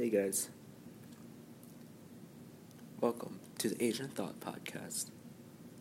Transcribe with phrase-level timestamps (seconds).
[0.00, 0.48] Hey guys.
[3.02, 5.10] Welcome to the Asian Thought Podcast,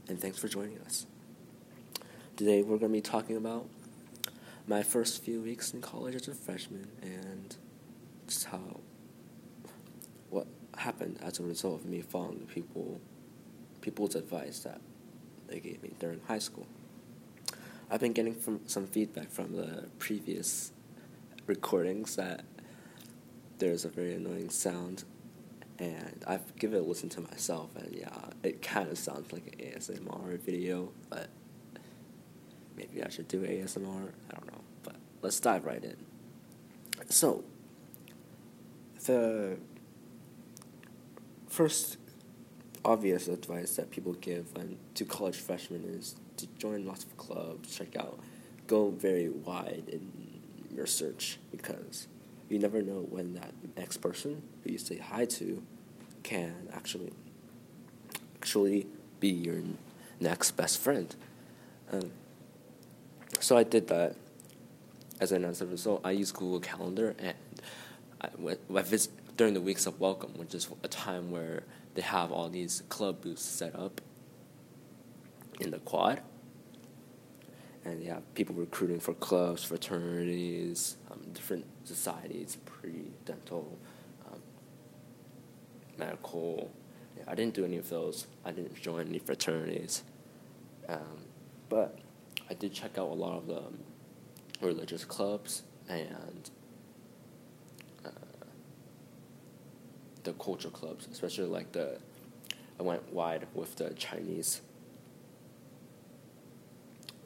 [0.09, 1.05] and thanks for joining us.
[2.35, 3.69] Today we're going to be talking about
[4.67, 7.55] my first few weeks in college as a freshman and
[8.27, 8.81] just how
[10.29, 12.99] what happened as a result of me following the people
[13.79, 14.81] people's advice that
[15.47, 16.67] they gave me during high school.
[17.89, 20.73] I've been getting from some feedback from the previous
[21.47, 22.43] recordings that
[23.59, 25.03] there's a very annoying sound,
[25.77, 28.09] and I've given it a listen to myself, and yeah,
[28.43, 31.29] it kind of sounds like an ASMR video, but
[32.75, 34.11] maybe I should do ASMR.
[34.29, 35.97] I don't know, but let's dive right in.
[37.09, 37.43] So,
[39.05, 39.57] the
[41.47, 41.97] first
[42.85, 47.75] obvious advice that people give when, to college freshmen is to join lots of clubs,
[47.75, 48.19] check out,
[48.67, 50.39] go very wide in
[50.73, 52.07] your search because
[52.49, 55.63] you never know when that next person who you say hi to
[56.23, 57.13] can actually
[58.35, 58.87] actually
[59.19, 59.61] be your
[60.19, 61.15] next best friend.
[61.91, 62.11] Um,
[63.39, 64.15] so I did that.
[65.19, 67.35] As an as a result, I use Google Calendar and
[68.21, 71.63] I went I visit during the weeks of welcome, which is a time where
[71.95, 74.01] they have all these club booths set up
[75.59, 76.21] in the quad
[77.83, 83.77] and have people recruiting for clubs, fraternities, um, different societies, pre, dental,
[84.31, 84.39] um,
[85.97, 86.71] medical.
[87.17, 88.27] Yeah, I didn't do any of those.
[88.45, 90.03] I didn't join any fraternities,
[90.87, 91.25] um,
[91.69, 91.97] but
[92.49, 93.79] I did check out a lot of the um,
[94.61, 96.49] religious clubs and
[98.05, 98.09] uh,
[100.23, 101.97] the culture clubs, especially like the.
[102.79, 104.61] I went wide with the Chinese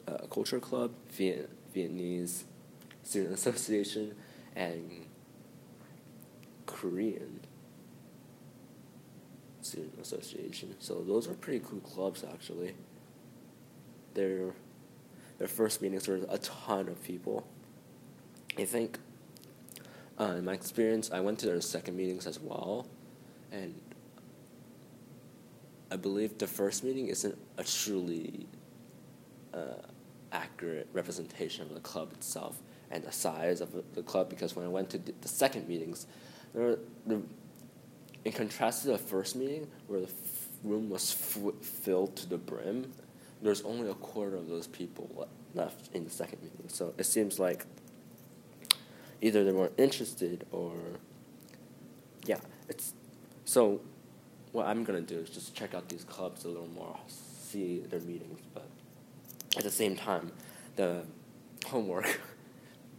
[0.08, 2.42] uh, Culture Club, Viet- Vietnamese
[3.04, 4.14] Student Association,
[4.56, 5.06] and
[6.66, 7.40] Korean
[9.60, 10.74] Student Association.
[10.78, 12.74] So those are pretty cool clubs actually.
[14.14, 14.54] Their
[15.38, 17.46] their first meetings were a ton of people.
[18.56, 18.98] I think
[20.18, 22.86] uh, in my experience, I went to their second meetings as well,
[23.50, 23.74] and
[25.90, 28.46] I believe the first meeting isn't a truly
[29.52, 29.82] uh,
[30.30, 34.68] accurate representation of the club itself and the size of the club because when I
[34.68, 36.06] went to the second meetings,
[36.54, 37.22] there the,
[38.24, 42.38] in contrast to the first meeting where the f- room was f- filled to the
[42.38, 42.92] brim,
[43.42, 46.68] there's only a quarter of those people left in the second meeting.
[46.68, 47.66] So it seems like
[49.20, 50.72] either they weren't interested or
[52.26, 52.94] yeah, it's
[53.44, 53.80] so
[54.52, 58.00] what I'm gonna do is just check out these clubs a little more, see their
[58.00, 58.66] meetings, but
[59.56, 60.32] at the same time,
[60.76, 61.02] the
[61.66, 62.20] homework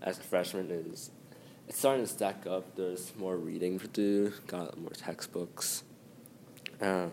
[0.06, 1.10] as a freshman is
[1.68, 2.76] it's starting to stack up.
[2.76, 4.32] There's more reading to do.
[4.46, 5.84] Got more textbooks.
[6.80, 7.08] Uh,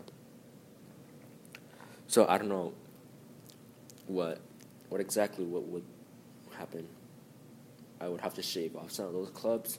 [2.07, 2.75] so I don't know
[4.07, 4.41] what
[4.91, 5.85] what exactly what would
[6.55, 6.87] happen.
[7.99, 9.79] I would have to shave off some of those clubs.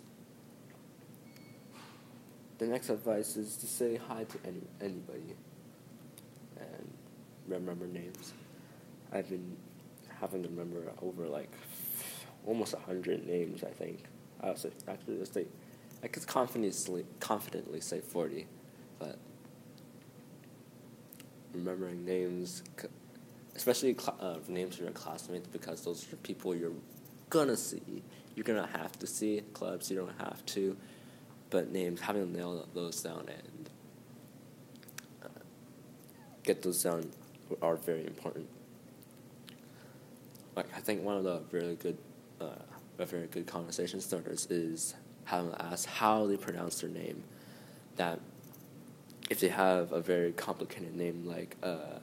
[2.57, 5.35] The next advice is to say hi to any anybody
[6.57, 6.91] and
[7.47, 8.33] remember names.
[9.11, 9.55] I've been
[10.19, 11.51] having to remember over like
[12.45, 13.63] almost a hundred names.
[13.63, 14.03] I think
[14.41, 15.45] I also actually just say
[16.03, 18.47] I could confidently confidently say forty,
[18.99, 19.17] but
[21.53, 22.63] remembering names,
[23.55, 26.71] especially cl- uh, names of your classmates, because those are people you're
[27.29, 28.03] gonna see.
[28.35, 29.89] You're gonna have to see clubs.
[29.91, 30.75] You don't have to,
[31.49, 33.69] but names having to nail those down and
[35.23, 35.27] uh,
[36.43, 37.09] get those down
[37.61, 38.47] are very important
[40.55, 41.97] like I think one of the really good,
[42.43, 44.95] uh, a very good conversation starters is
[45.25, 47.23] having to ask how they pronounce their name.
[47.95, 48.19] That
[49.29, 51.99] if they have a very complicated name like uh,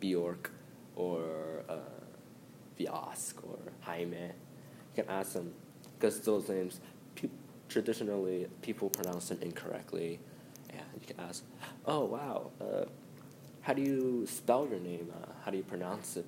[0.00, 0.50] Bjork
[0.96, 1.74] or uh,
[3.42, 4.32] or Jaime, you
[4.94, 5.52] can ask them
[5.98, 6.80] because those names
[7.16, 7.28] pe-
[7.68, 10.20] traditionally people pronounce them incorrectly,
[10.70, 11.44] and you can ask,
[11.86, 12.84] "Oh wow, uh,
[13.62, 15.12] how do you spell your name?
[15.12, 16.26] Uh, how do you pronounce it?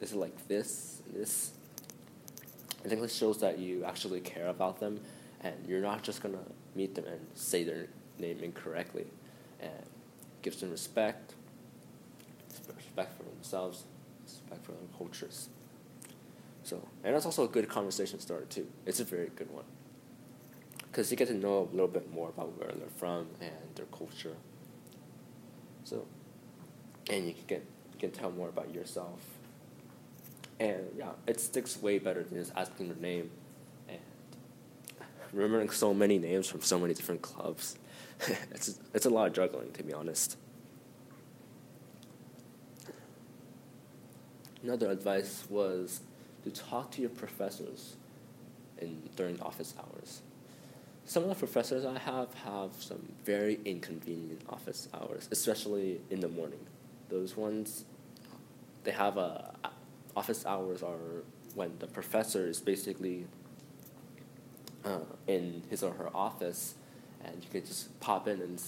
[0.00, 1.52] Is it like this, this?
[2.84, 5.00] I think this shows that you actually care about them,
[5.40, 6.44] and you're not just gonna
[6.74, 7.86] meet them and say their
[8.18, 9.06] name incorrectly,
[9.60, 9.72] and
[10.42, 11.34] gives them respect,
[12.76, 13.84] respect for themselves,
[14.24, 15.48] respect for their cultures.
[16.64, 18.66] So, and that's also a good conversation starter too.
[18.86, 19.64] It's a very good one,
[20.90, 23.86] because you get to know a little bit more about where they're from and their
[23.86, 24.36] culture.
[25.84, 26.06] So,
[27.10, 29.20] and you can get you can tell more about yourself
[30.60, 33.30] and yeah, it sticks way better than just asking their name.
[33.88, 33.98] And
[35.32, 37.76] remembering so many names from so many different clubs.
[38.50, 40.36] it's it's a lot of juggling, to be honest.
[44.62, 46.00] Another advice was
[46.44, 47.96] to talk to your professors
[48.78, 50.22] in during office hours.
[51.04, 56.28] Some of the professors I have have some very inconvenient office hours, especially in the
[56.28, 56.60] morning.
[57.08, 57.84] Those ones,
[58.84, 59.54] they have a
[60.16, 61.22] office hours are
[61.54, 63.26] when the professor is basically
[64.84, 66.74] uh, in his or her office,
[67.24, 68.62] and you can just pop in and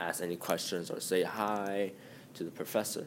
[0.00, 1.92] ask any questions or say hi
[2.34, 3.06] to the professor.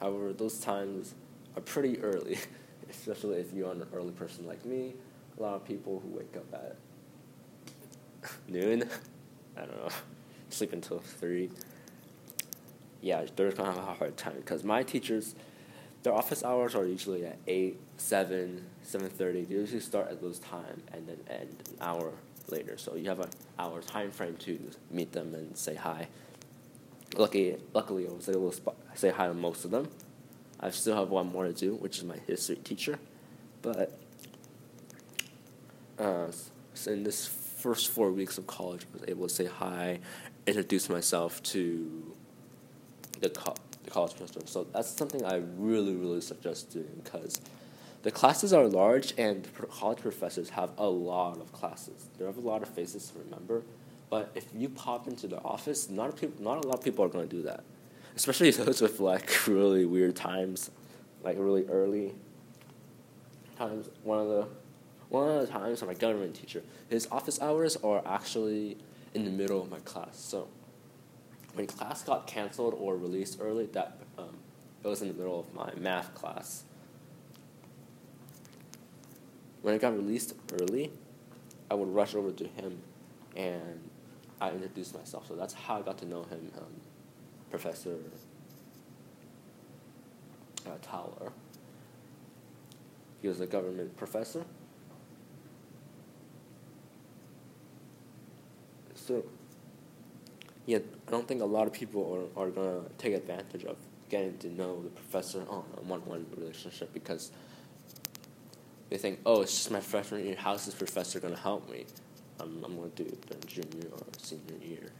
[0.00, 1.14] However, those times
[1.56, 2.38] are pretty early,
[2.90, 4.94] especially if you're an early person like me.
[5.38, 6.76] A lot of people who wake up at
[8.48, 8.88] noon,
[9.56, 9.88] I don't know,
[10.50, 11.50] sleep until 3.
[13.04, 15.34] Yeah, they're gonna have a hard time because my teachers,
[16.04, 19.46] their office hours are usually at 8, 7, 7.30.
[19.46, 22.12] They usually start at those time and then end an hour
[22.48, 22.78] later.
[22.78, 23.28] So you have an
[23.58, 24.58] hour time frame to
[24.90, 26.08] meet them and say hi.
[27.14, 29.86] Lucky, luckily, I was able to say hi to most of them.
[30.58, 32.98] I still have one more to do, which is my history teacher.
[33.60, 33.92] But
[35.98, 36.28] uh,
[36.72, 40.00] so in this first four weeks of college, I was able to say hi,
[40.46, 42.14] introduce myself to
[43.24, 44.40] the, co- the college professor.
[44.46, 47.40] So that's something I really, really suggest doing because
[48.02, 52.08] the classes are large and college professors have a lot of classes.
[52.18, 53.62] They have a lot of faces to remember.
[54.10, 57.08] But if you pop into the office, not a, not a lot of people are
[57.08, 57.64] going to do that.
[58.14, 60.70] Especially those with like really weird times,
[61.22, 62.14] like really early
[63.56, 63.88] times.
[64.02, 64.46] One of the
[65.08, 68.76] one of the times my government teacher, his office hours are actually
[69.14, 70.18] in the middle of my class.
[70.18, 70.48] So
[71.54, 74.36] when class got canceled or released early, that um,
[74.82, 76.64] it was in the middle of my math class.
[79.62, 80.90] When it got released early,
[81.70, 82.82] I would rush over to him,
[83.36, 83.80] and
[84.40, 85.28] I introduced myself.
[85.28, 86.66] So that's how I got to know him, um,
[87.50, 87.96] Professor
[90.66, 91.32] uh, Towler.
[93.22, 94.44] He was a government professor.
[98.94, 99.24] So,
[100.66, 103.76] yeah, I don't think a lot of people are, are going to take advantage of
[104.08, 107.32] getting to know the professor on a one one relationship because
[108.90, 110.36] they think, oh, it's just my freshman year.
[110.38, 111.84] How's this professor going to help me?
[112.40, 114.90] I'm, I'm going to do it during junior or senior year.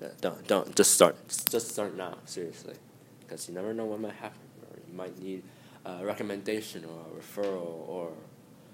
[0.00, 1.16] Yeah, don't, don't, just start.
[1.28, 2.74] Just start now, seriously.
[3.20, 4.40] Because you never know what might happen.
[4.62, 5.42] Or you might need
[5.84, 8.12] a recommendation or a referral or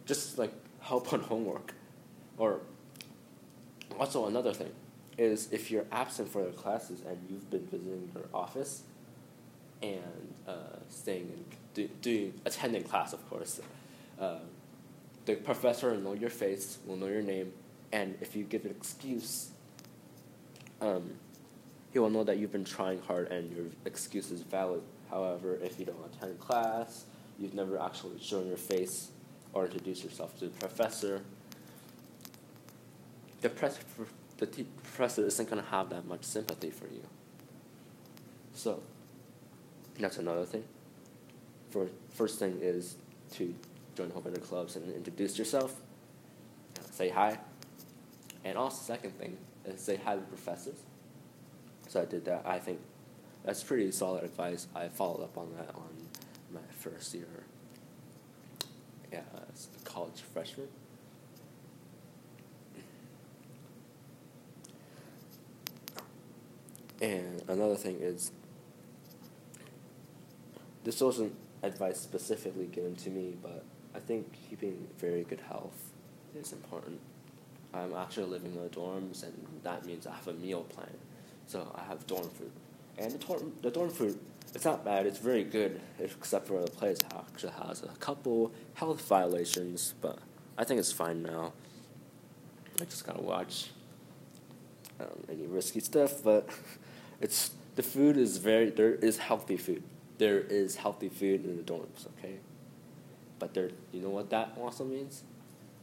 [0.07, 1.75] just like help on homework.
[2.39, 2.61] Or
[3.99, 4.73] also another thing
[5.21, 8.83] is if you're absent for the classes and you've been visiting your office
[9.83, 11.45] and uh, staying and
[11.75, 13.61] do, doing attending class, of course,
[14.19, 14.39] uh,
[15.27, 17.53] the professor will know your face, will know your name,
[17.93, 19.51] and if you give an excuse,
[20.81, 21.13] um,
[21.93, 24.83] he will know that you've been trying hard and your excuse is valid.
[25.11, 27.05] However, if you don't attend class,
[27.39, 29.11] you've never actually shown your face
[29.53, 31.21] or introduced yourself to the professor,
[33.41, 33.79] the, press,
[34.41, 37.03] the te- professor isn't going to have that much sympathy for you.
[38.53, 38.83] So,
[39.99, 40.65] that's another thing.
[41.71, 42.97] For, first thing is
[43.35, 43.55] to
[43.95, 45.81] join Hope clubs and introduce yourself.
[46.91, 47.39] Say hi,
[48.45, 50.83] and also, second thing is say hi to professors.
[51.89, 52.43] So I did that.
[52.47, 52.81] I think
[53.45, 54.67] that's pretty solid advice.
[54.75, 55.91] I followed up on that on
[56.53, 57.27] my first year
[59.13, 59.21] yeah,
[59.53, 60.69] as a college freshman.
[67.01, 68.33] And another thing is,
[70.85, 73.65] this wasn't advice specifically given to me, but
[73.95, 75.93] I think keeping very good health
[76.35, 77.01] is important.
[77.73, 80.93] I'm actually living in the dorms, and that means I have a meal plan.
[81.47, 82.51] So I have dorm food.
[82.99, 84.19] And the dorm, the dorm food,
[84.55, 89.07] it's not bad, it's very good, except for the place actually has a couple health
[89.07, 90.19] violations, but
[90.59, 91.53] I think it's fine now.
[92.81, 93.71] I just gotta watch
[94.99, 96.49] um, any risky stuff, but
[97.21, 99.83] it's the food is very there is healthy food.
[100.19, 102.37] There is healthy food in the dorms, okay?
[103.39, 105.23] But there, you know what that also means?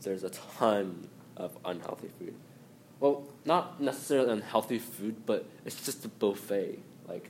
[0.02, 2.36] There's a ton of unhealthy food.
[3.00, 6.80] Well, not necessarily unhealthy food, but it's just a buffet.
[7.08, 7.30] Like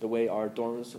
[0.00, 0.96] the way our dorms,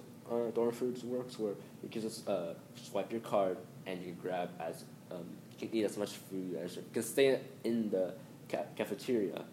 [0.53, 1.53] dorm foods works, where
[1.84, 5.86] you can just uh, swipe your card and you grab as um, you can eat
[5.86, 8.13] as much food as you can stay in the
[8.50, 9.44] ca- cafeteria,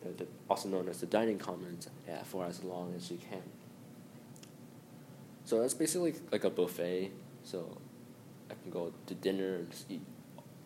[0.00, 3.42] the, also known as the dining commons, yeah, for as long as you can.
[5.44, 7.10] So that's basically like a buffet.
[7.44, 7.76] So
[8.50, 10.02] I can go to dinner and just eat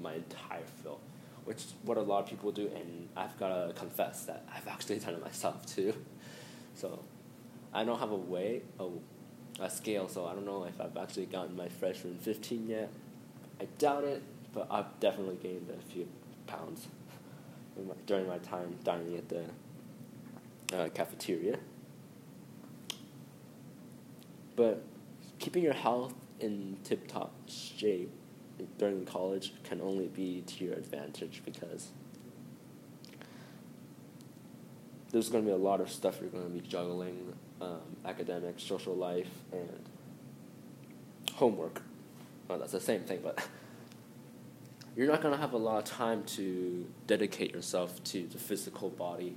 [0.00, 1.00] my entire fill,
[1.44, 4.98] which is what a lot of people do, and I've gotta confess that I've actually
[4.98, 5.94] done it myself too.
[6.74, 7.00] So,
[7.72, 8.88] I don't have a way, a,
[9.60, 12.90] a scale, so I don't know if I've actually gotten my freshman 15 yet.
[13.60, 14.22] I doubt it,
[14.52, 16.08] but I've definitely gained a few
[16.46, 16.88] pounds
[18.06, 19.44] during my time dining at the
[20.76, 21.58] uh, cafeteria.
[24.56, 24.84] But
[25.38, 28.10] keeping your health in tip top shape
[28.78, 31.88] during college can only be to your advantage because
[35.10, 38.58] there's going to be a lot of stuff you're going to be juggling um, academic,
[38.58, 39.88] social life, and
[41.34, 41.82] homework.
[42.48, 43.38] Well, that's the same thing, but
[44.96, 48.90] you're not going to have a lot of time to dedicate yourself to the physical
[48.90, 49.36] body,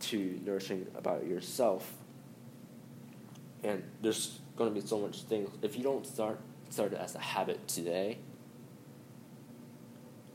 [0.00, 1.92] to nourishing about yourself.
[3.62, 5.50] And there's going to be so much things.
[5.62, 8.18] If you don't start start it as a habit today,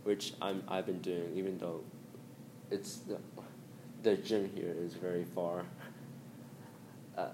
[0.03, 1.83] which I'm I've been doing, even though
[2.69, 3.17] it's the,
[4.03, 5.65] the gym here is very far.
[7.17, 7.27] Uh,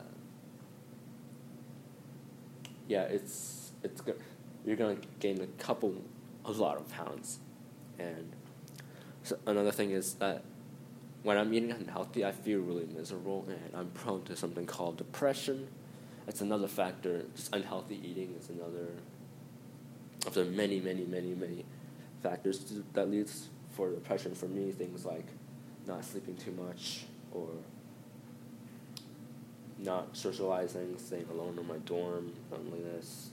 [2.87, 4.19] yeah, it's it's good.
[4.65, 5.93] You're gonna gain a couple,
[6.47, 7.39] a lot of pounds,
[7.99, 8.31] and
[9.23, 10.43] so another thing is that
[11.23, 15.67] when I'm eating unhealthy, I feel really miserable, and I'm prone to something called depression
[16.27, 17.23] that's another factor.
[17.35, 18.89] Just unhealthy eating is another
[20.25, 21.65] of the many, many, many, many
[22.21, 22.59] factors
[22.93, 24.35] that leads for depression.
[24.35, 25.25] For me, things like
[25.87, 27.47] not sleeping too much or
[29.79, 33.29] not socializing, staying alone in my dorm, loneliness,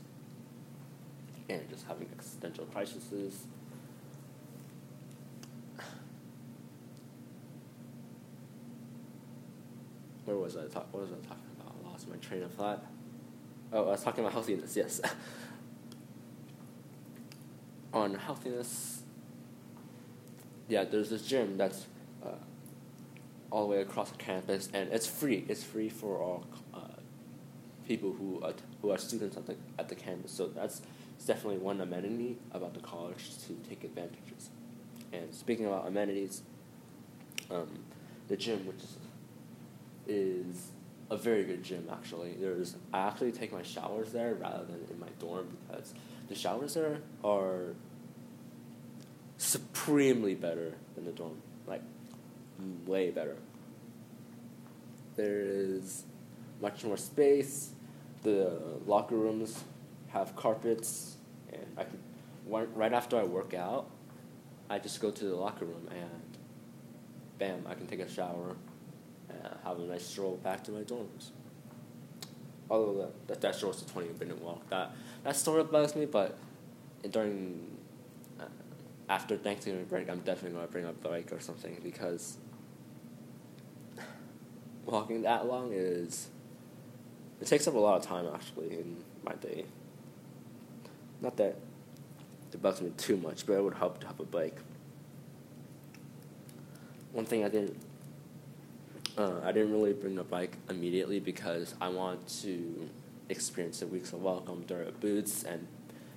[1.48, 3.46] and just having existential crises.
[10.24, 10.66] Where was I?
[10.68, 11.42] Talk, what was I talking?
[11.60, 12.84] About lost my train of thought.
[13.72, 15.00] Oh, I was talking about healthiness, yes.
[17.92, 19.02] On healthiness,
[20.68, 21.86] yeah, there's this gym that's
[22.24, 22.30] uh,
[23.50, 25.44] all the way across the campus, and it's free.
[25.48, 26.80] It's free for all uh,
[27.86, 30.32] people who are, who are students at the, at the campus.
[30.32, 30.82] So that's
[31.25, 34.50] definitely one amenity about the college to take advantages.
[35.12, 36.42] And speaking about amenities,
[37.50, 37.68] um,
[38.28, 38.97] the gym, which is,
[40.06, 40.71] is
[41.11, 42.33] a very good gym actually.
[42.33, 45.94] There's I actually take my showers there rather than in my dorm because
[46.28, 47.75] the showers there are
[49.37, 51.40] supremely better than the dorm.
[51.66, 51.83] Like
[52.87, 53.37] way better.
[55.16, 56.04] There is
[56.61, 57.71] much more space.
[58.23, 59.62] The locker rooms
[60.14, 61.16] have carpets
[61.52, 61.99] and I can
[62.47, 63.90] right after I work out,
[64.71, 66.38] I just go to the locker room and
[67.38, 68.56] bam, I can take a shower
[69.28, 71.30] and have a nice stroll back to my dorms.
[72.71, 74.68] Although that, that, that show's a 20 minute walk.
[74.71, 74.92] That,
[75.25, 76.38] that sort of bugs me, but
[77.11, 77.76] during,
[78.40, 78.44] uh,
[79.09, 82.38] after Thanksgiving break, I'm definitely going to bring a bike or something because
[84.87, 86.28] walking that long is,
[87.40, 89.64] it takes up a lot of time actually in my day.
[91.21, 91.56] Not that
[92.52, 94.59] it bugs me too much, but it would help to have a bike.
[97.12, 97.76] One thing I didn't
[99.16, 102.90] uh, I didn't really bring a bike immediately because I want to
[103.28, 105.66] experience the weeks of welcome during boots and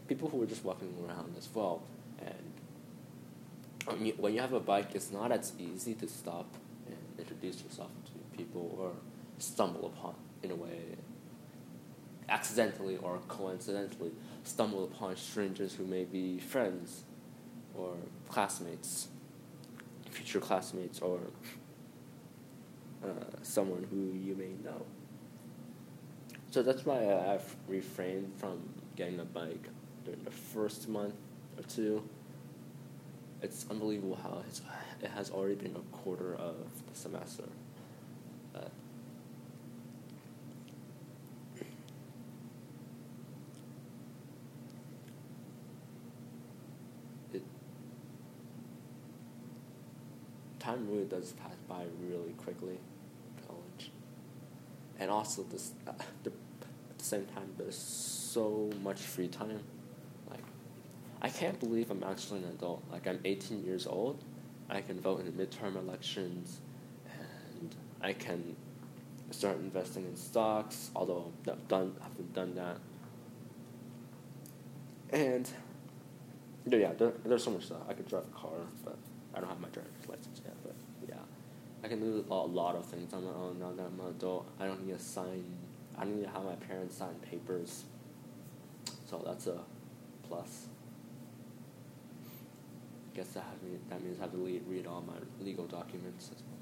[0.08, 1.84] people who were just walking around as well.
[2.26, 6.46] And when you have a bike, it's not as easy to stop
[6.88, 8.92] and introduce yourself to people or
[9.40, 10.98] stumble upon, in a way,
[12.28, 14.12] accidentally or coincidentally,
[14.48, 17.04] stumble upon strangers who may be friends
[17.76, 17.94] or
[18.30, 19.10] classmates,
[20.10, 21.20] future classmates, or
[23.04, 23.08] uh,
[23.44, 24.86] someone who you may know.
[26.50, 28.58] So that's why I've refrained from
[28.96, 29.70] getting a bike
[30.06, 31.14] during the first month
[31.58, 32.04] or two.
[33.42, 34.62] It's unbelievable how it's,
[35.02, 36.56] it has already been a quarter of
[36.90, 37.44] the semester.
[38.56, 38.62] Uh,
[47.34, 47.44] it,
[50.68, 52.78] time really does pass by really quickly
[53.48, 53.92] college.
[55.00, 55.94] and also this uh,
[56.24, 56.30] the,
[56.90, 59.62] at the same time there's so much free time.
[60.30, 60.44] Like
[61.22, 62.84] i can't believe i'm actually an adult.
[62.92, 64.22] Like i'm 18 years old.
[64.70, 66.60] I can vote in midterm elections
[67.06, 68.56] and i can
[69.32, 72.78] start investing in stocks although i've done I haven't done that.
[75.12, 75.50] And
[76.66, 77.84] yeah there, there's so much stuff.
[77.88, 78.98] I could drive a car but
[79.38, 80.74] i don't have my driver's license yet but
[81.08, 81.16] yeah,
[81.84, 84.48] I can do a lot of things on my own now that I'm an adult.
[84.60, 85.44] I don't need to sign.
[85.98, 87.86] I don't need to have my parents sign papers.
[89.10, 89.60] So that's a
[90.28, 90.68] plus.
[93.14, 95.14] I guess that, mean, that means I have to read, read all my
[95.44, 96.58] legal documents as well.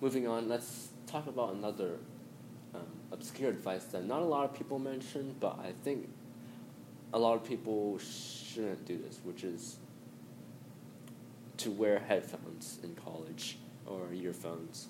[0.00, 1.96] Moving on, let's talk about another
[2.74, 6.08] um, obscure advice that not a lot of people mention, but I think
[7.12, 9.76] a lot of people shouldn't do this, which is
[11.58, 14.88] to wear headphones in college or earphones.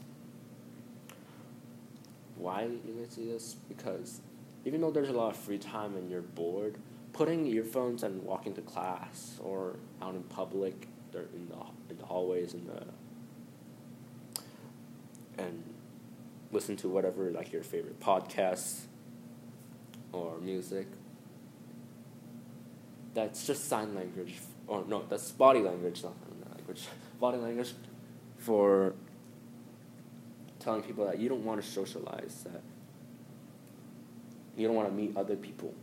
[2.36, 3.56] Why you may see this?
[3.68, 4.20] Because
[4.64, 6.76] even though there's a lot of free time and you're bored,
[7.12, 11.56] putting earphones and walking to class or out in public, in the
[11.90, 12.84] in the hallways and the
[15.42, 15.62] and
[16.52, 18.82] listen to whatever like your favorite podcasts
[20.12, 20.86] or music.
[23.20, 24.36] That's just sign language,
[24.66, 26.14] or no, that's body language, not
[26.56, 26.86] language.
[27.20, 27.74] Body language
[28.38, 28.94] for
[30.58, 32.62] telling people that you don't want to socialize, that
[34.56, 35.74] you don't want to meet other people.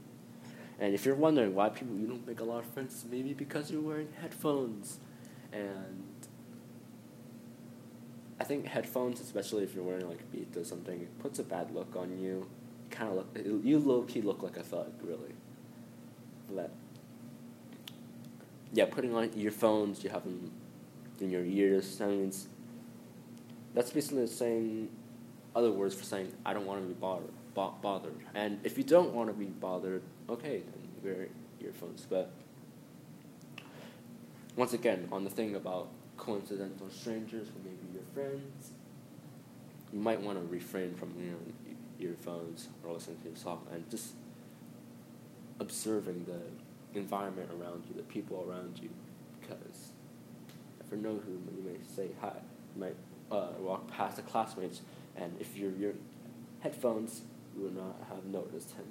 [0.80, 3.70] And if you're wondering why people you don't make a lot of friends, maybe because
[3.70, 4.98] you're wearing headphones.
[5.54, 6.06] And
[8.40, 11.70] I think headphones, especially if you're wearing like Beats or something, it puts a bad
[11.72, 12.50] look on you.
[12.90, 15.36] Kind of look, you low key look like a thug, really.
[16.50, 16.72] But
[18.74, 20.52] yeah, putting on earphones, you have them
[21.20, 22.00] in your ears.
[22.00, 22.48] Means
[23.74, 24.90] that's basically same
[25.56, 27.32] other words for saying I don't want to be bothered.
[27.54, 28.16] Bo- bothered.
[28.36, 31.28] And if you don't want to be bothered, okay, then wear
[31.62, 32.06] earphones.
[32.08, 32.32] But
[34.56, 38.72] once again, on the thing about coincidental strangers who may be your friends,
[39.92, 41.38] you might want to refrain from know
[42.00, 44.14] earphones or listening to your song and just
[45.60, 46.40] observing the
[46.94, 48.90] environment around you, the people around you,
[49.40, 49.92] because
[50.90, 52.34] for no whom you may say hi,
[52.76, 52.96] you might
[53.32, 54.82] uh, walk past the classmates,
[55.16, 55.94] and if you're your
[56.62, 57.22] headphones,
[57.56, 58.86] you would not have noticed him.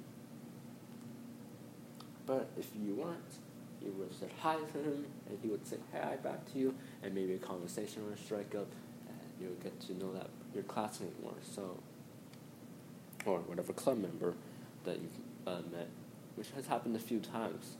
[2.25, 3.37] But if you weren't,
[3.81, 6.75] you would have said hi to him, and he would say hi back to you,
[7.01, 8.71] and maybe a conversation would strike up,
[9.07, 11.33] and you would get to know that your classmate more.
[11.41, 11.79] So,
[13.25, 14.33] or whatever club member
[14.83, 15.09] that you
[15.45, 15.89] uh, met,
[16.35, 17.77] which has happened a few times.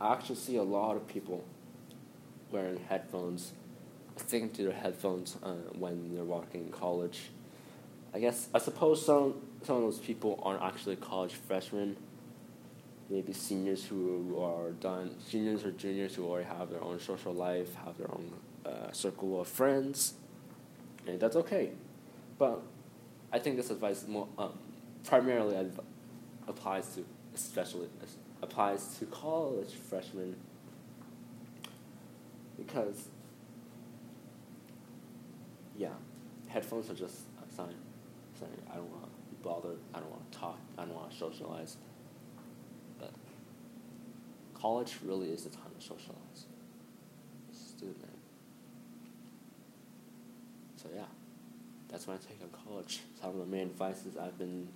[0.00, 1.44] I actually see a lot of people
[2.50, 3.52] wearing headphones,
[4.16, 7.30] sticking to their headphones uh, when they're walking in college.
[8.12, 11.96] I guess I suppose some some of those people aren't actually college freshmen.
[13.10, 17.74] Maybe seniors who are done, seniors or juniors who already have their own social life,
[17.84, 18.32] have their own
[18.64, 20.14] uh, circle of friends,
[21.06, 21.70] and that's okay.
[22.38, 22.62] But
[23.32, 24.58] I think this advice more um,
[25.04, 25.56] primarily
[26.48, 27.04] applies to
[27.34, 27.88] especially
[28.44, 30.36] applies to college freshmen
[32.56, 33.08] because
[35.76, 35.88] yeah,
[36.46, 37.74] headphones are just a sign
[38.38, 41.10] saying I don't want to be bothered, I don't want to talk, I don't want
[41.10, 41.76] to socialize.
[42.98, 43.12] But
[44.54, 46.46] college really is the time to socialize.
[47.82, 47.94] Man.
[50.76, 51.02] So yeah,
[51.88, 53.00] that's my take on college.
[53.20, 54.68] Some of the main advices I've been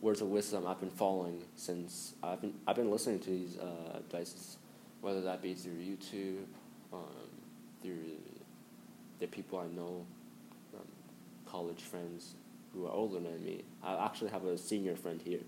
[0.00, 3.96] words of wisdom I've been following since I've been I've been listening to these uh,
[3.96, 4.58] advices,
[5.00, 6.44] whether that be through YouTube
[6.92, 7.00] um,
[7.82, 8.18] through
[9.20, 10.04] the people I know,
[10.74, 10.86] um,
[11.46, 12.34] college friends
[12.72, 13.64] who are older than me.
[13.82, 15.40] I actually have a senior friend here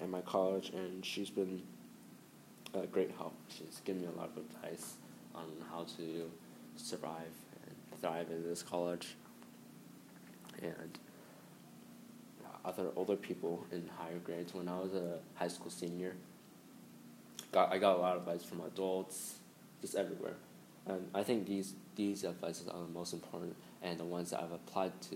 [0.00, 1.62] at my college, and she's been
[2.74, 3.34] a great help.
[3.48, 4.94] She's given me a lot of advice
[5.34, 6.30] on how to
[6.76, 7.32] survive
[7.66, 9.16] and thrive in this college.
[10.62, 10.98] And
[12.64, 16.14] other older people in higher grades when I was a high school senior.
[17.50, 19.36] Got I got a lot of advice from adults,
[19.80, 20.34] just everywhere.
[20.86, 24.52] And I think these these advices are the most important and the ones that I've
[24.52, 25.08] applied to